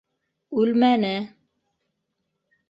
Үлмәне. 0.61 1.11